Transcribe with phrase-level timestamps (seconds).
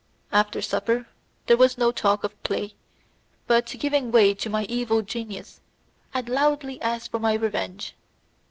[0.31, 1.07] After supper
[1.45, 2.73] there was no talk of play,
[3.45, 5.61] but giving way to my evil genius
[6.11, 7.93] I loudly asked for my revenge.